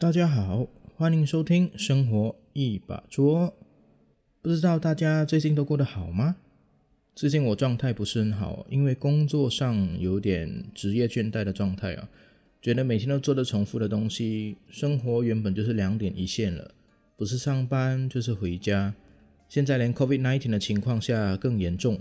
[0.00, 3.46] 大家好，欢迎收听《生活一把捉》。
[4.40, 6.36] 不知道大家最近都过得好吗？
[7.16, 12.08] 最近我状态不是很好，因为工作上有点职业倦怠的状态啊，
[12.62, 14.56] 觉得每天都做着重复的东西。
[14.70, 16.70] 生活原本就是两点一线了，
[17.16, 18.94] 不是上班就是回家。
[19.48, 21.98] 现在连 COVID-19 的情况下更严重，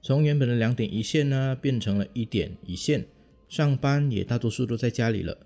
[0.00, 3.04] 从原本的两点一线呢，变成了一点一线，
[3.48, 5.36] 上班也大多数都在家里了。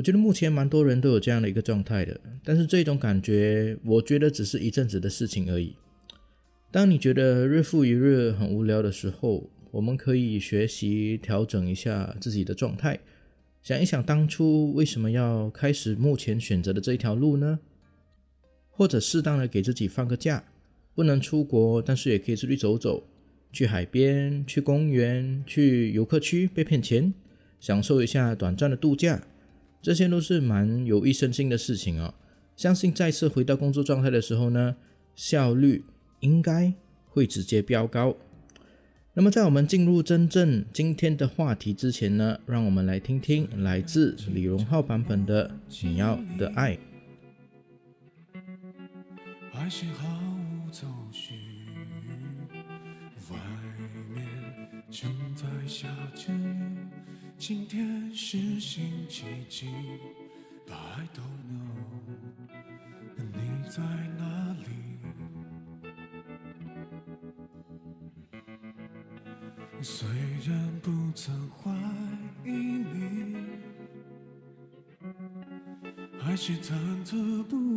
[0.00, 5.76] 我觉得目前蛮多人都有这样的一个状态的，但是这种感觉，我觉得只是一阵子的事情而已。
[6.72, 12.98] 当你觉得日复一日很无聊的时候，我们可以学习调整一下自己的状态，
[13.62, 17.58] 想一想当初为什么要开始目前选择的这一条路呢？
[18.70, 20.42] 或者适当的给自己放个假，
[20.94, 23.06] 不能出国，但是也可以出去走走，
[23.52, 27.12] 去海边、去公园、去游客区被骗钱，
[27.60, 29.22] 享受一下短暂的度假。
[29.82, 32.12] 这些都是蛮有益身心的事情哦，
[32.54, 34.76] 相信再次回到工作状态的时候呢，
[35.14, 35.84] 效率
[36.20, 36.74] 应该
[37.08, 38.14] 会直接飙高。
[39.14, 45.48] 那么在我们进入真正今天的话题之前呢，让我们来听听来自李荣浩版本的
[45.84, 46.76] 《你要的爱》。
[57.40, 59.64] 今天是星期几
[60.66, 60.74] b
[61.14, 62.54] don't know。
[63.32, 63.80] 你在
[64.18, 65.88] 哪里？
[69.82, 70.06] 虽
[70.46, 71.72] 然不曾怀
[72.44, 73.34] 疑你，
[76.20, 76.74] 还是忐
[77.06, 77.69] 忑不。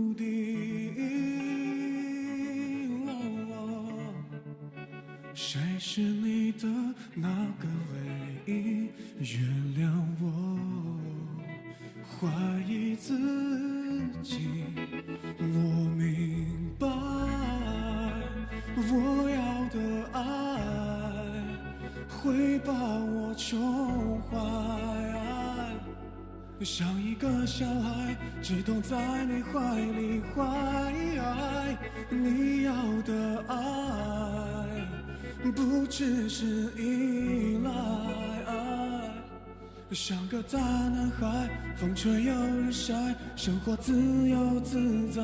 [29.04, 30.94] 在你怀里怀
[32.10, 32.72] 你要
[33.02, 36.46] 的爱，不只是
[36.78, 37.72] 依赖，
[39.92, 42.94] 像个大男孩，风吹又日晒，
[43.36, 43.94] 生活自
[44.30, 44.78] 由自
[45.10, 45.22] 在。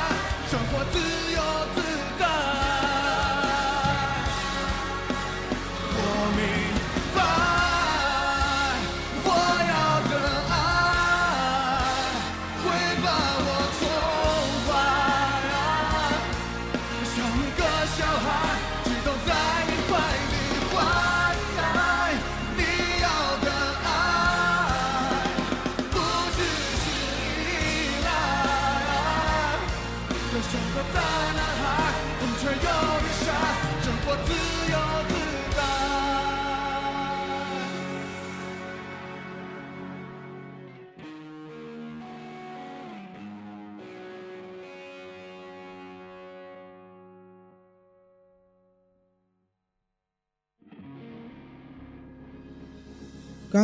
[0.51, 0.99] 生活自
[1.33, 1.41] 由
[1.75, 1.86] 自在。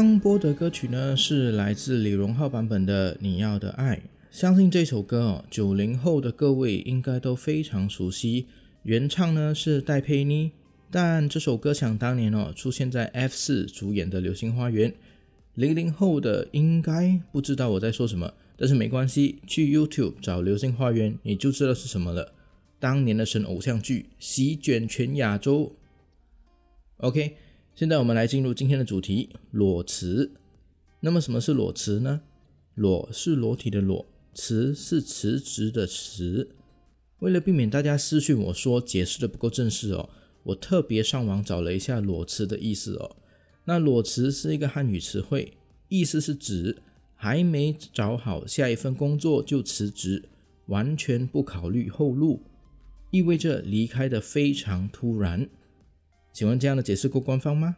[0.04, 3.94] 刚播的歌曲呢，是来自李荣浩版本的《你要的爱》。
[4.32, 8.48] 相信这首歌哦，九零后的各位应该都非常熟悉。
[8.82, 10.50] 原唱呢是戴佩妮，
[10.90, 14.90] 但这首歌想当年哦，出现在 F 四主演的《流星花园》。
[15.54, 22.32] 零零后的应该不知道我在说什么，但是没关系，去 YouTube 找《流星花园》，你就知道是什么了。
[22.80, 25.76] 当年的神偶像剧，席卷全亚洲。
[26.96, 27.36] OK。
[27.74, 30.30] 现在我们来进入今天的主题——裸辞。
[31.00, 32.20] 那么，什么是裸辞呢？
[32.74, 36.54] 裸是裸体的裸，辞是辞职的辞。
[37.20, 40.10] 为了避免大家私讯我说解释的不够正式哦，
[40.42, 43.16] 我特别上网找了一下裸辞的意思哦。
[43.64, 45.54] 那裸辞是一个汉语词汇，
[45.88, 46.76] 意思是指
[47.14, 50.24] 还没找好下一份工作就辞职，
[50.66, 52.42] 完全不考虑后路，
[53.10, 55.48] 意味着离开的非常突然。
[56.32, 57.76] 请问这样的解释过官方吗？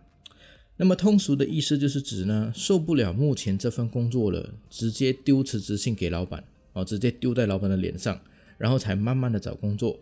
[0.77, 8.21] 那么通俗的意思就是指呢，受不了目前这份工作了，直接丢辞职信给老板啊，直接丢在老板的脸上，
[8.57, 9.99] 然后才慢慢的找工作。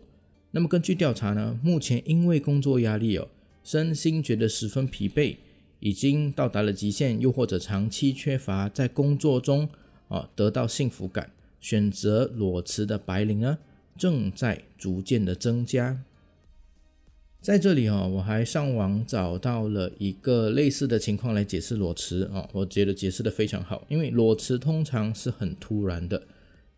[0.51, 3.27] 那么根据调查呢，目前因为工作压力哦，
[3.63, 5.37] 身心觉得十分疲惫，
[5.79, 9.67] 已经到达了极限，又或者长期缺乏在工作中
[10.09, 13.57] 啊得到幸福感，选择裸辞的白领呢，
[13.97, 16.01] 正在逐渐的增加。
[17.43, 23.85] 在这里哦，我还上网找到了一个类似的情况来解释裸辞啊，我觉得解释的非常好。
[23.89, 26.25] 因为裸辞通常是很突然的，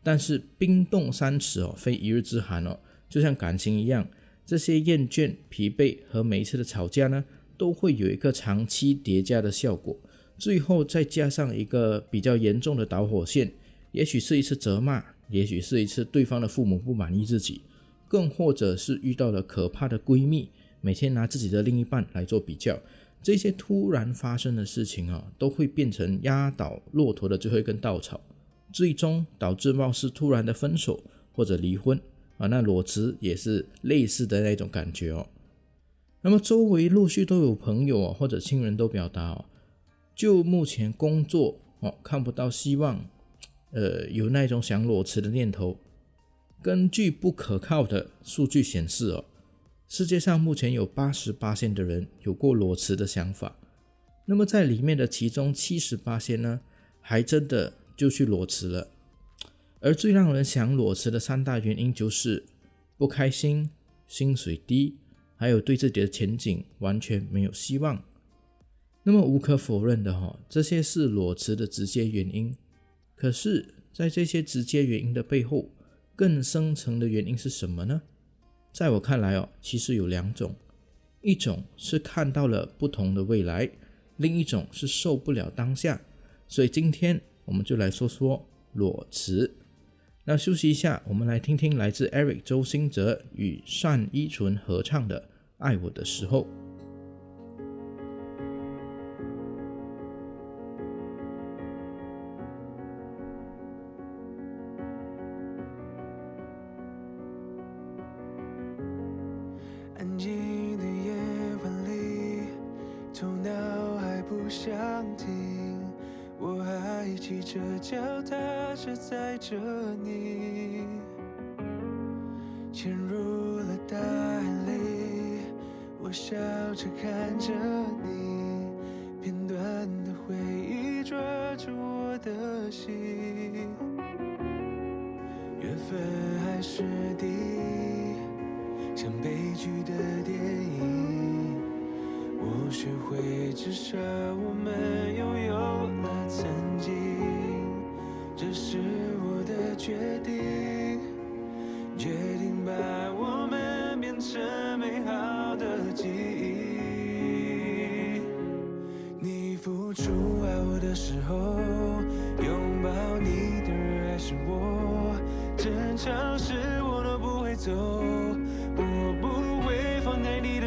[0.02, 4.08] 但是冰冻三尺哦，非一日之寒哦，就像感情一样，
[4.44, 7.24] 这些厌倦、疲惫和每一次的吵架呢，
[7.60, 9.96] 都会有一个长期叠加的效果，
[10.36, 13.52] 最后再加上一个比较严重的导火线，
[13.92, 17.62] 也许是一次责骂，也许是一次对方的父母不满意自己。
[18.16, 22.80] 更或者是遇到了可怕的闺蜜，每天拿自己的另一半来做比较，
[23.22, 28.22] 这些突然发生的事情啊，都会变成压倒骆驼的最后一根稻草，
[28.72, 31.04] 最终导致貌似突然的分手
[31.34, 32.00] 或者离婚
[32.38, 32.48] 啊。
[32.48, 35.28] 那裸辞也是类似的那一种感觉哦。
[36.22, 39.44] 那么周围陆续都有朋友啊或者亲人都表达哦，
[40.16, 43.06] 就目前工作哦看不到希望，
[43.72, 45.78] 呃有那一种想裸辞的念头。
[46.66, 49.24] 根据不可靠的数据显示哦，
[49.88, 53.56] 世界上目前有八十八线的人有过裸辞的想法。
[54.26, 56.62] 那么在里面的其中七十八线呢，
[57.02, 58.88] 还真的就去裸辞了。
[59.80, 62.44] 而最让人想裸辞的三大原因就是
[62.98, 63.70] 不开心、
[64.08, 64.98] 薪水低，
[65.36, 68.04] 还有对自己的前景完全没有希望。
[69.04, 72.58] 那么无可否认的哈，这些是裸辞的直接原因。
[73.16, 75.70] 可是，在这些直接原因的背后。
[76.16, 78.02] 更深层的原因是什么呢？
[78.72, 80.56] 在我看来哦，其实有两种，
[81.22, 83.70] 一种是看到了不同的未来，
[84.18, 86.00] 另一种是受不了当下。
[86.48, 89.56] 所以今天我们就来说说裸辞。
[90.26, 95.22] 那休息一下，我们来听听来自 Eric 周兴哲与单依纯合唱的
[95.58, 96.44] 《爱我的时候》。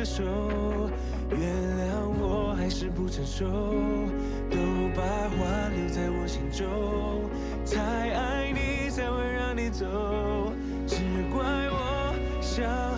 [0.08, 0.24] 手，
[1.30, 1.38] 原
[1.78, 1.84] 谅
[2.18, 3.44] 我还是不成熟，
[4.50, 4.56] 都
[4.96, 5.02] 把
[5.36, 6.66] 话留在我心中，
[7.66, 9.84] 太爱你才会让你走，
[10.86, 10.94] 只
[11.30, 12.97] 怪我想。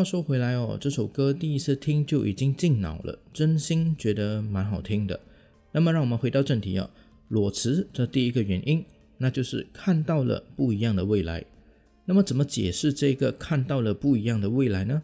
[0.00, 5.20] 话说回来哦，这首歌第一次听就已经进脑了，真心觉得蛮好听的。
[5.72, 6.88] 那么，让我们回到正题啊，
[7.28, 8.82] 裸辞这第一个原因，
[9.18, 11.44] 那就是看到了不一样的未来。
[12.06, 15.02] 那么，怎么解释这个看到了不一样的未来呢？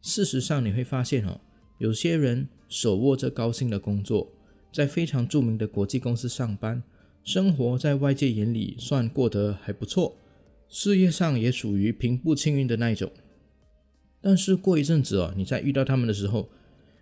[0.00, 1.38] 事实上，你会发现哦，
[1.76, 4.32] 有些人手握着高薪的工作，
[4.72, 6.82] 在非常著名的国际公司上班，
[7.22, 10.16] 生活在外界眼里算过得还不错，
[10.66, 13.12] 事业上也属于平步青云的那一种。
[14.22, 16.48] 但是过一阵子哦，你在遇到他们的时候，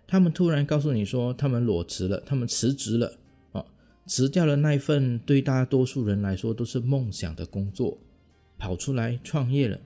[0.07, 3.17] 他们突然告诉你说，他们裸辞了，他们辞职了，
[3.51, 3.65] 啊，
[4.07, 7.97] 辞掉了那一份对大多数人来说都是梦想的工作，
[8.57, 9.79] 跑出来创业了。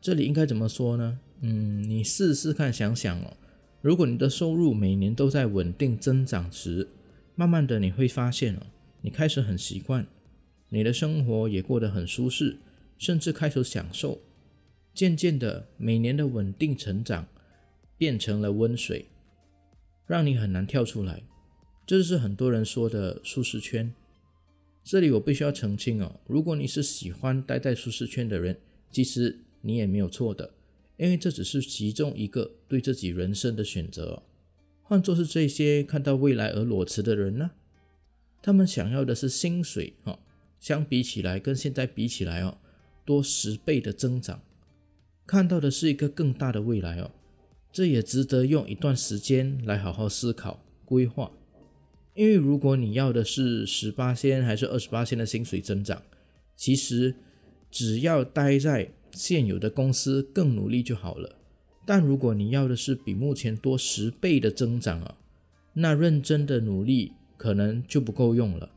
[0.00, 1.18] 这里应该怎么说呢？
[1.40, 3.36] 嗯，你试试看，想想哦。
[3.80, 6.86] 如果你的收入每年都在稳定增长时，
[7.34, 8.60] 慢慢的你会发现哦，
[9.00, 10.06] 你开始很习惯，
[10.68, 12.58] 你的生活也过得很舒适，
[12.98, 14.20] 甚至开始享受。
[15.00, 17.26] 渐渐的，每年的稳定成长
[17.96, 19.06] 变成了温水，
[20.06, 21.22] 让你很难跳出来。
[21.86, 23.94] 这就是很多人说的舒适圈。
[24.84, 30.52] 这里我必须要澄清哦：如果你是喜欢待在舒适圈的人，其实你也没有错的，
[30.98, 34.22] 因为这只是其中一个对自己人生的选择。
[34.82, 37.52] 换作是这些看到未来而裸辞的人呢？
[38.42, 40.18] 他们想要的是薪水哦，
[40.60, 42.58] 相比起来，跟现在比起来哦，
[43.06, 44.42] 多十倍的增长。
[45.30, 47.12] 看到的是一个更大的未来哦，
[47.70, 51.30] 这也值得用一段时间来好好思考规划。
[52.14, 56.02] 因为如果你要的是十八先还是二十八先的薪水增长，
[56.56, 57.14] 其实
[57.70, 61.36] 只要待在现有的公司更努力就好了。
[61.86, 65.14] 但如果你要的是比目前多十倍的增长啊，
[65.74, 68.68] 那认真的努力可能就不够用了。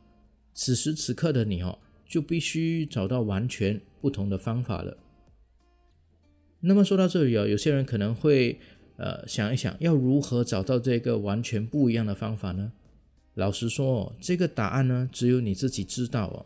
[0.53, 4.97] 此时此刻的你哦，就必须找到完全不同的方法了。
[6.65, 8.57] 那么说到这里哦，有些人可能会，
[8.95, 12.71] 呃，想一想，要如何找到这个完全不一样的方法呢？
[13.33, 16.45] 老实说，这个答案呢，只有你自己知道哦。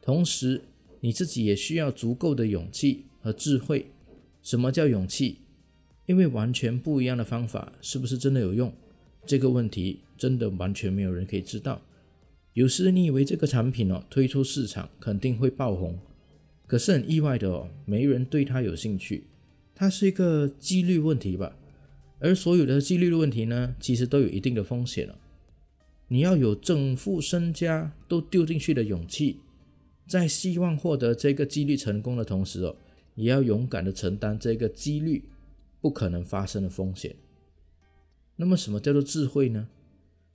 [0.00, 0.60] 同时，
[1.00, 3.86] 你自己也需要足够的勇气和智慧。
[4.44, 5.38] 什么叫勇气？
[6.06, 8.72] 因为完全不一样的方法是不是真的有用？
[9.26, 11.82] 这个问题真的完全没有人可以知道。
[12.52, 15.98] 有时你以为这个产品哦，推出市场肯定会爆红，
[16.68, 19.24] 可是很意外的哦，没人对他有兴趣。
[19.78, 21.56] 它是一个几率问题吧，
[22.18, 25.16] 而所有的几率问题呢，其实都有一定的风险了。
[26.08, 29.38] 你要有整副身家都丢进去的勇气，
[30.04, 32.74] 在希望获得这个几率成功的同时哦，
[33.14, 35.24] 也要勇敢的承担这个几率
[35.80, 37.14] 不可能发生的风险。
[38.34, 39.68] 那么，什么叫做智慧呢？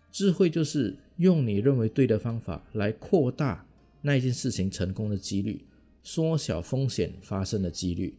[0.10, 3.68] 智慧就是用你认为对的方法来扩大
[4.04, 5.66] 那件事情成功的几率，
[6.02, 8.16] 缩小风险发生的几率。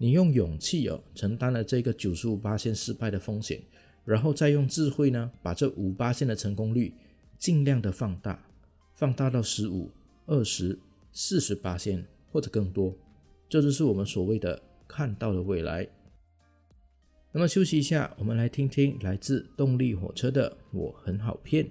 [0.00, 3.60] 你用勇气哦承担了这个九十五八线失败的风险，
[4.04, 6.94] 然后再用智慧呢把这五八线的成功率
[7.36, 8.40] 尽量的放大，
[8.94, 9.90] 放大到十五、
[10.26, 10.78] 二十、
[11.12, 12.96] 四十八线或者更多，
[13.48, 15.88] 这就是我们所谓的看到的未来。
[17.32, 21.64] 那么休息一下，我们来听听来自动力火车的《我很好骗》。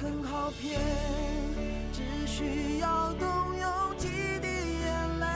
[0.00, 0.78] 很好骗，
[1.92, 4.06] 只需要动用几
[4.40, 4.46] 滴
[4.78, 5.26] 眼泪，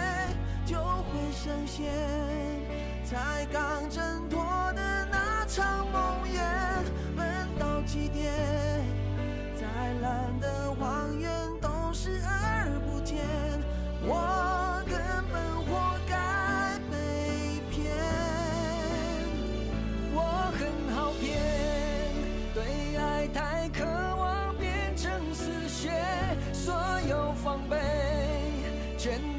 [0.65, 1.93] 就会实现，
[3.05, 4.22] 才刚真。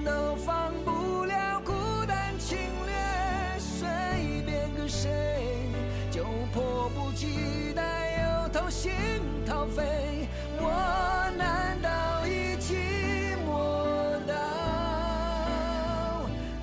[0.05, 1.71] 都放不了孤
[2.05, 3.89] 单侵略，随
[4.45, 5.09] 便个谁
[6.11, 8.91] 就迫不及待要掏心
[9.47, 10.69] 掏肺，我
[11.37, 12.77] 难道已寂
[13.45, 13.49] 寞
[14.27, 14.35] 到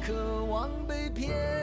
[0.06, 1.59] 渴望被骗？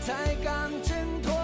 [0.00, 1.39] 才敢挣脱。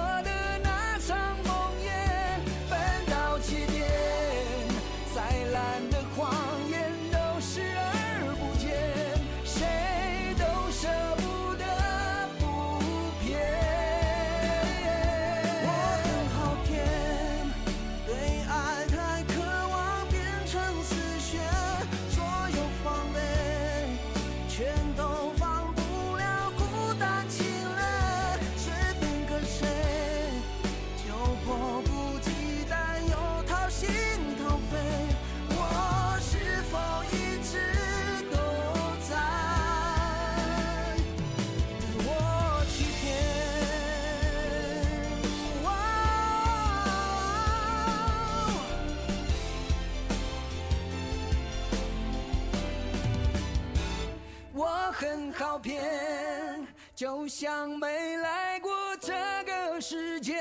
[56.96, 59.12] 就像没来过这
[59.44, 60.32] 个世界，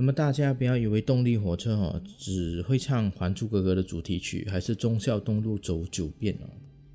[0.03, 6.49] 那么大家不要以为动力火车哦只会唱《还珠格格》的主题曲，还是《忠孝东路走九遍》哦，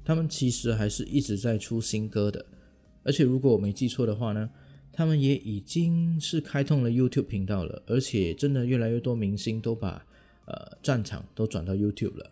[0.05, 2.44] 他们其实还是一直在出新歌的。
[3.03, 4.51] 而且如果我没记错的话呢，
[4.92, 10.05] 他们也已经是开通了 YouTube 频道了，而且真的越来越多明星都把
[10.44, 12.31] 呃战场都转到 YouTube 了。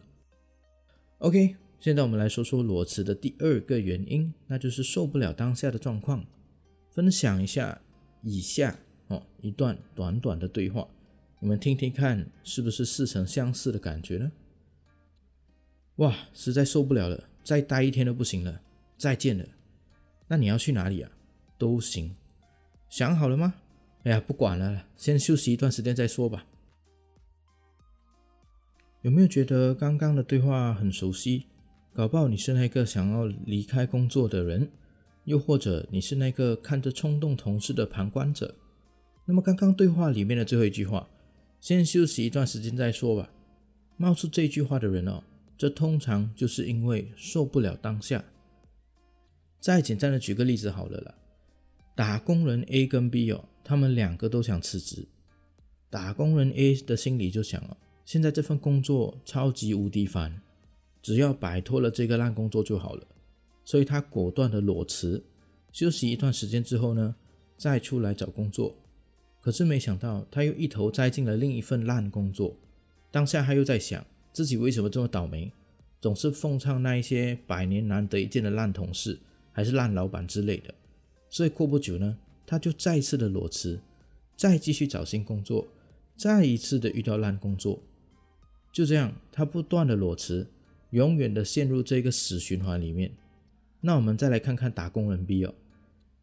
[1.20, 6.22] OK，现在我们来说说裸辞的第二个原因，那就是受不了当下的状况。
[6.90, 7.80] 分享一下
[8.22, 8.78] 以下。
[9.08, 10.86] 哦，一段短短的对话，
[11.40, 14.32] 你们听听看，是不是似曾相识的感觉呢？
[15.96, 18.60] 哇，实在受不了了，再待一天都不行了，
[18.98, 19.44] 再见了。
[20.28, 21.10] 那你要去哪里啊？
[21.56, 22.14] 都行。
[22.88, 23.54] 想好了吗？
[24.04, 26.44] 哎呀，不管了，先休息一段时间再说吧。
[29.02, 31.46] 有没有觉得刚刚的对话很熟悉？
[31.92, 34.68] 搞不好你是那个想要离开工作的人，
[35.24, 38.54] 又或者你是那个看着冲动同事的旁观者。
[39.28, 41.08] 那么刚刚对话里面的最后一句话
[41.60, 43.30] ，“先休息一段时间再说吧。”
[43.98, 45.22] 冒出这句话的人哦，
[45.58, 48.24] 这通常就是因为受不了当下。
[49.58, 51.14] 再简单的举个例子好了啦，
[51.96, 55.04] 打工人 A 跟 B 哦，他们两个都想辞职。
[55.90, 60.40] 打工人 A 的心里就想哦，现在这份工作超级无敌烦，
[61.02, 63.04] 只要摆脱了这个烂工作就好了，
[63.64, 65.24] 所以他果断的裸辞。
[65.72, 67.16] 休息一段时间之后呢，
[67.58, 68.85] 再出来找工作。
[69.46, 72.56] 可是没想到，他又一头栽进了另一份烂工作。
[73.12, 75.52] 当下他又在想，自己为什么这么倒霉，
[76.00, 79.20] 总是奉唱那一些百年难得一见的烂同事，
[79.52, 80.74] 还是烂老板之类的。
[81.30, 83.78] 所以过不久呢，他就再一次的裸辞，
[84.36, 85.68] 再继续找新工作，
[86.16, 87.78] 再一次的遇到烂工作。
[88.72, 90.48] 就这样，他不断的裸辞，
[90.90, 93.12] 永远的陷入这个死循环里面。
[93.82, 95.54] 那我们再来看看打工人 Bill，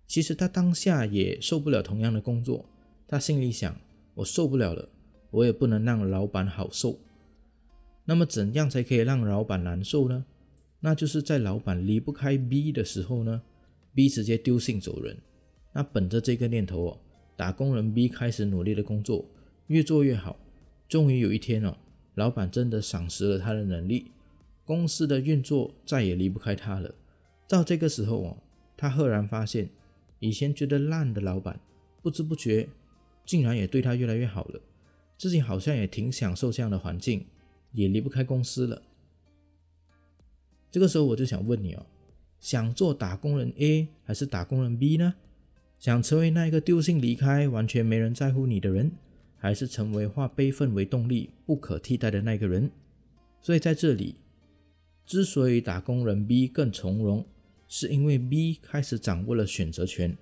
[0.07, 2.65] 其实他当下也受不了同样的工作。
[3.13, 3.79] 他心里想
[4.15, 4.89] ：“我受不了了，
[5.29, 6.97] 我也不能让老板好受。
[8.05, 10.25] 那么，怎样才可以让老板难受呢？
[10.79, 13.43] 那就是在老板离不开 B 的时候呢
[13.93, 15.15] ，B 直接丢信走人。
[15.73, 16.99] 那本着这个念头哦，
[17.37, 19.23] 打工人 B 开始努力的工作，
[19.67, 20.35] 越做越好。
[20.89, 21.77] 终于有一天哦，
[22.15, 24.09] 老板真的赏识了他的能力，
[24.65, 26.91] 公司的运作再也离不开他了。
[27.47, 28.37] 到这个时候哦，
[28.75, 29.69] 他赫然发现，
[30.17, 31.59] 以前觉得烂的老板，
[32.01, 32.67] 不知不觉。”
[33.25, 34.59] 竟然也对他越来越好了，
[35.17, 37.25] 自己好像也挺享受这样的环境，
[37.71, 38.81] 也离不开公司了。
[40.71, 41.85] 这个时候我就想问你哦，
[42.39, 45.15] 想做打工人 A 还是打工人 B 呢？
[45.79, 48.91] 想成为那一个丢性离开、完全没人在乎你的人，
[49.37, 52.71] 还是成为化悲愤为动力、不可替代的那个人？
[53.41, 54.15] 所以在这里，
[55.05, 57.25] 之所以打工人 B 更从容，
[57.67, 60.17] 是因为 B 开始掌握了选择权，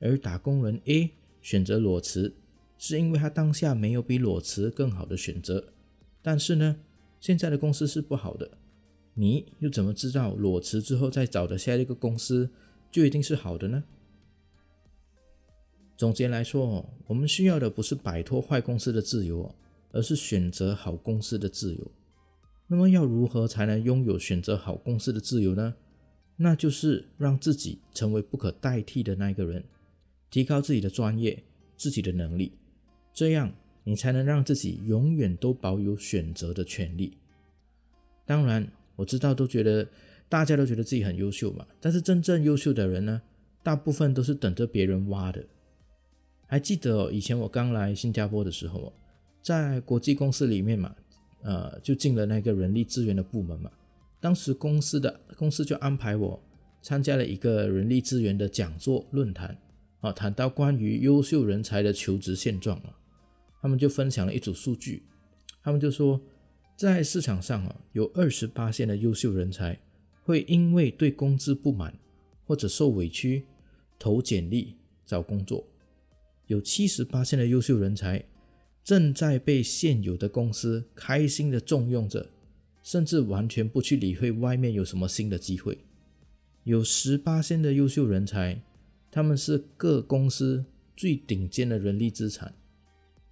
[0.00, 1.10] 而打工人 A
[1.42, 2.34] 选择裸辞。
[2.82, 5.68] 是因为他当下没有比裸辞更好的选择，
[6.20, 6.78] 但是呢，
[7.20, 8.58] 现在的公司是不好的，
[9.14, 12.50] 你又怎么知道裸辞之后再找的下一个公司
[12.90, 13.84] 就一定是好的呢？
[15.96, 19.54] 总结来说，我们需要的不是摆脱坏公司的自由，
[19.92, 21.88] 而是选择好公司的自由。
[22.66, 25.72] 那么要如何才能拥有选择好公司的自由呢？
[26.34, 29.62] 那就是让自己成为不可代替的那个人，
[30.32, 31.44] 提高自己的专业，
[31.76, 32.50] 自己的能力。
[33.14, 33.52] 这样，
[33.84, 37.18] 你才能让自己永远都保有选择的权利。
[38.24, 39.86] 当然，我知道都觉得
[40.28, 43.20] 大家都觉得自己很优秀嘛，但是真正优秀的人呢，
[43.62, 45.44] 大部分都是等着别人挖的。
[46.46, 48.92] 还记得以前我刚来新加坡的时候哦，
[49.42, 50.94] 在国际公司里面嘛，
[51.42, 53.70] 呃，就进了那个人力资源的部门嘛。
[54.20, 56.40] 当时公司的公司就安排我
[56.80, 59.56] 参加了一个人力资源的讲座论坛，
[60.00, 62.96] 啊，谈到关于优秀人才的求职现状啊。
[63.62, 65.04] 他们就分享了一组数据，
[65.62, 66.20] 他们就说，
[66.76, 69.80] 在市场上啊，有二十八线的优秀人才
[70.24, 71.94] 会因为对工资不满
[72.44, 73.44] 或者受委屈
[74.00, 74.74] 投简历
[75.06, 75.60] 找工作；
[76.48, 78.24] 有七十八线的优秀人才
[78.82, 82.28] 正在被现有的公司开心的重用着，
[82.82, 85.72] 甚至完全不去理会外面有什么新的机会；
[86.64, 88.60] 有十八线的优秀人才，
[89.12, 90.64] 他们是各公司
[90.96, 92.52] 最顶尖的人力资产。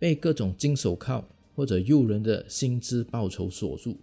[0.01, 1.23] 被各种金手铐
[1.55, 4.01] 或者诱人的薪资报酬锁住，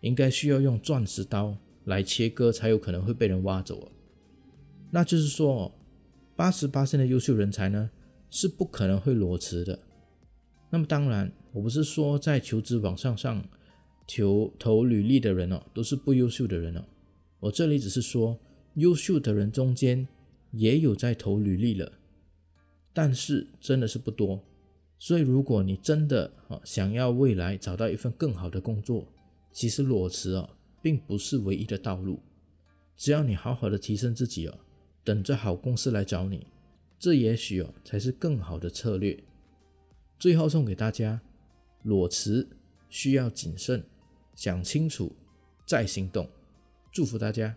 [0.00, 3.88] 应该需要用钻石刀来切割，才有可能会被人挖走啊。
[4.90, 5.72] 那就是说，
[6.34, 7.88] 八十八线的优秀人才呢，
[8.30, 9.78] 是不可能会裸辞的。
[10.70, 13.44] 那么当然，我不是说在求职网上上
[14.08, 16.82] 求投履历的人哦，都是不优秀的人哦。
[17.38, 18.36] 我这里只是说，
[18.74, 20.06] 优秀的人中间
[20.50, 21.92] 也有在投履历了，
[22.92, 24.42] 但是真的是不多。
[25.04, 29.04] 所以，如果你真的啊想要未来找到一份更好的工作，
[29.50, 30.48] 其实裸辞啊
[30.80, 32.22] 并不是唯一的道路。
[32.96, 34.56] 只要你好好的提升自己哦，
[35.02, 36.46] 等着好公司来找你，
[37.00, 39.18] 这也许哦才是更好的策略。
[40.20, 41.20] 最后送给大家：
[41.82, 42.48] 裸辞
[42.88, 43.84] 需要谨慎，
[44.36, 45.12] 想清楚
[45.66, 46.30] 再行动。
[46.92, 47.52] 祝福大家！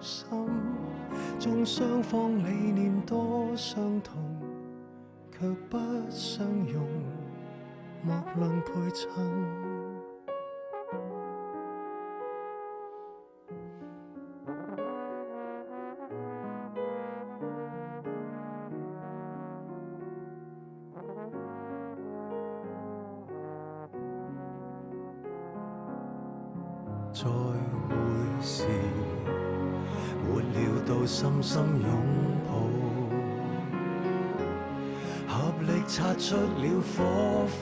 [0.00, 0.26] 心？
[1.38, 4.18] 纵双方理念多相同，
[5.32, 5.78] 却不
[6.10, 6.86] 相容，
[8.04, 9.63] 莫论配衬。
[31.54, 31.86] 心拥
[32.48, 32.50] 抱，
[35.28, 36.96] 合力擦出了火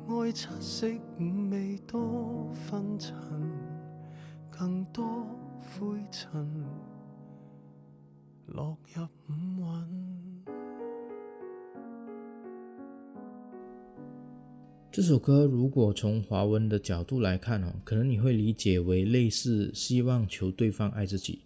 [0.07, 0.87] 爱七色
[1.19, 3.15] 五味多分层，
[4.51, 5.27] 更多
[5.63, 6.47] 灰尘。
[8.49, 9.65] 落五
[14.93, 21.41] 这首歌如果从华文的角度来看哦，可能你会理解为类似希望求对方爱自己。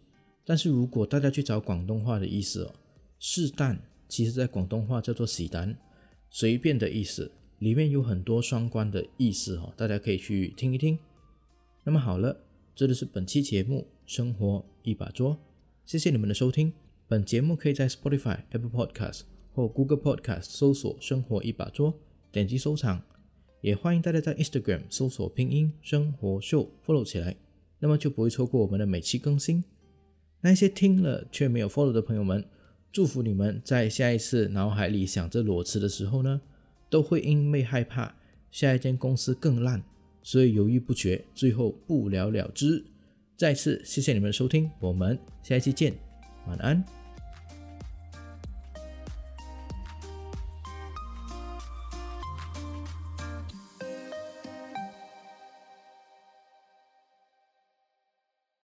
[0.45, 2.75] 但是如果大家去找广东话的意思哦，
[3.19, 5.75] 是但，其实在广东话叫做喜单，
[6.29, 7.31] 随便的意思。
[7.61, 10.97] 里面有很多双关的意思哦，大家可以去听一听。
[11.85, 12.37] 那么好了，
[12.75, 15.33] 这就是本期节目《生活一把桌》，
[15.87, 16.71] 谢谢你们的收听。
[17.09, 20.37] 本节目可以在 Spotify、Apple p o d c a s t 或 Google p o d c a
[20.39, 21.99] s t 搜索“生活一把桌”，
[22.31, 23.01] 点击收藏。
[23.63, 27.35] 也欢迎大家在 Instagram 搜索拼音“生活秀 ”，follow 起来，
[27.79, 29.65] 那么就不会错过我们的每期更新。
[30.43, 32.45] 那些听了却没有 follow 的朋友们，
[32.93, 36.43] 祝福你们在下一次脑海里想着裸辞的时候呢，
[36.91, 38.17] 都会因为害怕
[38.51, 39.83] 下一间公司更烂，
[40.23, 42.85] 所以犹豫不决，最后不了了之。
[43.35, 46.08] 再次谢谢你们的收听，我们下一期见。
[46.57, 46.85] 安安。